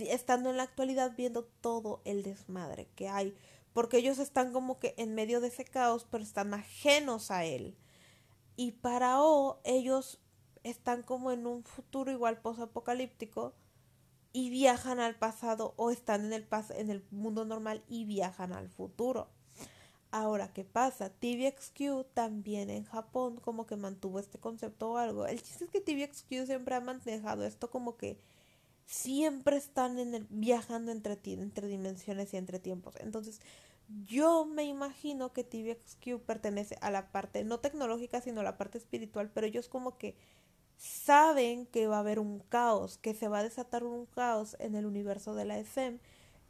estando 0.00 0.50
en 0.50 0.56
la 0.56 0.64
actualidad, 0.64 1.14
viendo 1.16 1.44
todo 1.44 2.02
el 2.04 2.24
desmadre 2.24 2.88
que 2.96 3.08
hay 3.08 3.32
porque 3.72 3.98
ellos 3.98 4.18
están 4.18 4.52
como 4.52 4.80
que 4.80 4.96
en 4.98 5.14
medio 5.14 5.40
de 5.40 5.46
ese 5.46 5.64
caos, 5.64 6.04
pero 6.10 6.24
están 6.24 6.52
ajenos 6.54 7.30
a 7.30 7.44
él. 7.44 7.78
Y 8.56 8.72
para 8.72 9.22
O, 9.22 9.60
ellos 9.62 10.20
están 10.64 11.04
como 11.04 11.30
en 11.30 11.46
un 11.46 11.62
futuro 11.62 12.10
igual 12.10 12.40
posapocalíptico 12.40 13.54
y 14.32 14.50
viajan 14.50 15.00
al 15.00 15.16
pasado 15.16 15.74
o 15.76 15.90
están 15.90 16.24
en 16.24 16.32
el, 16.32 16.46
en 16.76 16.90
el 16.90 17.04
mundo 17.10 17.44
normal 17.44 17.82
y 17.88 18.04
viajan 18.04 18.52
al 18.52 18.68
futuro. 18.68 19.28
Ahora, 20.10 20.52
¿qué 20.52 20.64
pasa? 20.64 21.10
TVXQ 21.10 22.12
también 22.12 22.68
en 22.68 22.84
Japón 22.84 23.36
como 23.36 23.66
que 23.66 23.76
mantuvo 23.76 24.18
este 24.18 24.38
concepto 24.38 24.92
o 24.92 24.96
algo. 24.98 25.26
El 25.26 25.42
chiste 25.42 25.64
es 25.64 25.70
que 25.70 25.80
TVXQ 25.80 26.46
siempre 26.46 26.74
ha 26.74 26.80
manejado 26.80 27.44
esto 27.44 27.70
como 27.70 27.96
que 27.96 28.18
siempre 28.84 29.56
están 29.56 29.98
en 29.98 30.14
el, 30.14 30.26
viajando 30.28 30.92
entre, 30.92 31.18
entre 31.24 31.66
dimensiones 31.66 32.34
y 32.34 32.36
entre 32.36 32.58
tiempos. 32.58 32.94
Entonces, 33.00 33.40
yo 34.04 34.44
me 34.44 34.64
imagino 34.64 35.32
que 35.32 35.44
TVXQ 35.44 36.24
pertenece 36.24 36.76
a 36.80 36.90
la 36.90 37.10
parte 37.10 37.44
no 37.44 37.60
tecnológica, 37.60 38.20
sino 38.20 38.40
a 38.40 38.44
la 38.44 38.58
parte 38.58 38.78
espiritual, 38.78 39.30
pero 39.32 39.46
ellos 39.46 39.68
como 39.68 39.96
que 39.98 40.16
saben 40.82 41.66
que 41.66 41.86
va 41.86 41.98
a 41.98 42.00
haber 42.00 42.18
un 42.18 42.40
caos, 42.40 42.98
que 42.98 43.14
se 43.14 43.28
va 43.28 43.38
a 43.38 43.42
desatar 43.44 43.84
un 43.84 44.06
caos 44.06 44.56
en 44.58 44.74
el 44.74 44.84
universo 44.84 45.32
de 45.36 45.44
la 45.44 45.58
FM 45.58 46.00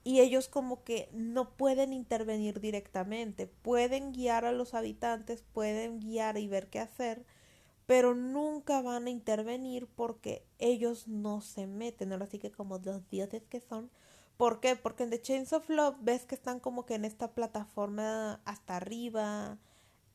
y 0.04 0.20
ellos 0.20 0.48
como 0.48 0.84
que 0.84 1.10
no 1.12 1.50
pueden 1.54 1.92
intervenir 1.92 2.58
directamente, 2.58 3.46
pueden 3.46 4.12
guiar 4.12 4.46
a 4.46 4.52
los 4.52 4.72
habitantes, 4.72 5.44
pueden 5.52 6.00
guiar 6.00 6.38
y 6.38 6.48
ver 6.48 6.70
qué 6.70 6.80
hacer, 6.80 7.26
pero 7.84 8.14
nunca 8.14 8.80
van 8.80 9.06
a 9.06 9.10
intervenir 9.10 9.86
porque 9.86 10.46
ellos 10.58 11.08
no 11.08 11.42
se 11.42 11.66
meten, 11.66 12.12
ahora 12.12 12.26
sí 12.26 12.38
que 12.38 12.50
como 12.50 12.78
los 12.78 13.06
dioses 13.10 13.42
que 13.50 13.60
son. 13.60 13.90
¿Por 14.38 14.60
qué? 14.60 14.76
Porque 14.76 15.04
en 15.04 15.10
The 15.10 15.20
Chains 15.20 15.52
of 15.52 15.68
Love 15.68 15.96
ves 16.00 16.24
que 16.24 16.34
están 16.34 16.58
como 16.58 16.86
que 16.86 16.94
en 16.94 17.04
esta 17.04 17.34
plataforma 17.34 18.40
hasta 18.46 18.76
arriba, 18.76 19.58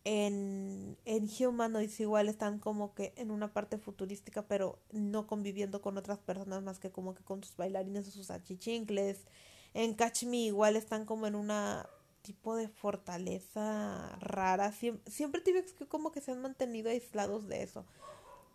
en, 0.08 0.98
en 1.04 1.30
Humanoids 1.38 2.00
igual 2.00 2.30
están 2.30 2.60
como 2.60 2.94
que 2.94 3.14
en 3.18 3.30
una 3.30 3.52
parte 3.52 3.78
futurística, 3.78 4.48
pero 4.48 4.80
no 4.94 5.28
conviviendo 5.28 5.82
con 5.82 5.98
otras 5.98 6.18
personas 6.20 6.64
más 6.64 6.80
que 6.80 6.92
como 6.92 7.14
que 7.14 7.26
con 7.26 7.44
sus 7.44 7.58
bailarines 7.58 8.08
o 8.08 8.12
sus 8.12 8.32
achichincles. 8.32 9.26
En 9.74 9.96
Catch 9.96 10.24
Me 10.24 10.38
igual 10.38 10.78
están 10.78 11.06
como 11.06 11.28
en 11.28 11.36
una 11.36 11.90
tipo 12.22 12.56
de 12.56 12.70
fortaleza 12.70 14.16
rara. 14.22 14.72
Siempre, 14.72 15.12
siempre 15.12 15.44
que 15.44 15.88
como 15.90 16.14
que 16.14 16.22
se 16.22 16.32
han 16.32 16.42
mantenido 16.42 16.90
aislados 16.90 17.50
de 17.50 17.64
eso. 17.64 17.86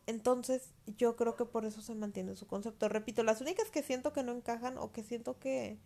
Entonces, 0.06 0.70
yo 0.96 1.16
creo 1.16 1.36
que 1.36 1.44
por 1.44 1.66
eso 1.66 1.82
se 1.82 1.94
mantiene 1.94 2.34
su 2.34 2.46
concepto. 2.46 2.88
Repito, 2.88 3.22
las 3.24 3.42
únicas 3.42 3.70
que 3.70 3.82
siento 3.82 4.14
que 4.14 4.22
no 4.22 4.32
encajan 4.32 4.78
o 4.78 4.90
que 4.90 5.02
siento 5.02 5.38
que 5.38 5.78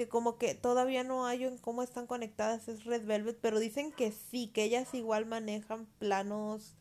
que 0.00 0.08
como 0.08 0.38
que 0.38 0.54
todavía 0.54 1.04
no 1.04 1.26
hay 1.26 1.44
en 1.44 1.58
cómo 1.58 1.82
están 1.82 2.06
conectadas 2.06 2.68
es 2.68 2.86
Red 2.86 3.04
Velvet, 3.04 3.38
pero 3.38 3.58
dicen 3.58 3.92
que 3.92 4.12
sí, 4.12 4.48
que 4.48 4.64
ellas 4.64 4.94
igual 4.94 5.26
manejan 5.26 5.84
planos 5.98 6.74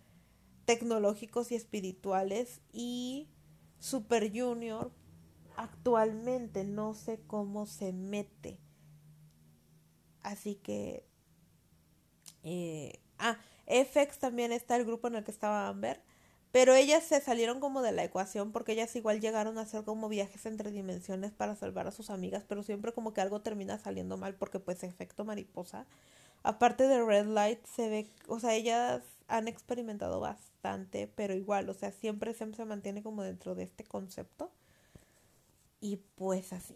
tecnológicos 0.64 1.52
y 1.52 1.56
espirituales 1.56 2.62
y 2.72 3.28
Super 3.78 4.32
Junior 4.34 4.94
actualmente 5.58 6.64
no 6.64 6.94
sé 6.94 7.20
cómo 7.28 7.66
se 7.66 7.92
mete. 7.92 8.62
Así 10.22 10.56
que... 10.56 11.06
Eh, 12.44 13.02
ah, 13.18 13.38
FX 13.68 14.20
también 14.20 14.54
está 14.54 14.78
el 14.78 14.86
grupo 14.86 15.10
en 15.10 15.16
el 15.16 15.26
que 15.26 15.32
estaba 15.32 15.68
Amber. 15.68 16.02
Pero 16.52 16.74
ellas 16.74 17.04
se 17.04 17.22
salieron 17.22 17.60
como 17.60 17.82
de 17.82 17.92
la 17.92 18.04
ecuación 18.04 18.52
porque 18.52 18.72
ellas 18.72 18.96
igual 18.96 19.22
llegaron 19.22 19.58
a 19.58 19.62
hacer 19.62 19.84
como 19.84 20.10
viajes 20.10 20.46
entre 20.46 20.72
dimensiones 20.72 21.32
para 21.32 21.56
salvar 21.56 21.88
a 21.88 21.92
sus 21.92 22.10
amigas, 22.10 22.44
pero 22.48 22.64
siempre 22.64 22.92
como 22.92 23.14
que 23.14 23.22
algo 23.22 23.42
termina 23.42 23.78
saliendo 23.78 24.18
mal 24.18 24.36
porque 24.36 24.60
pues 24.60 24.84
efecto 24.84 25.26
mariposa. 25.26 25.86
Aparte 26.44 26.88
de 26.88 27.04
Red 27.04 27.28
Light 27.28 27.64
se 27.66 27.90
ve, 27.90 28.10
o 28.28 28.40
sea, 28.40 28.56
ellas 28.56 29.04
han 29.28 29.48
experimentado 29.48 30.20
bastante, 30.20 31.08
pero 31.16 31.36
igual, 31.36 31.70
o 31.70 31.74
sea, 31.74 31.92
siempre 31.92 32.34
se 32.34 32.46
mantiene 32.66 33.04
como 33.04 33.24
dentro 33.24 33.56
de 33.56 33.64
este 33.64 33.84
concepto. 33.84 34.52
Y 35.82 35.98
pues 36.16 36.54
así. 36.54 36.76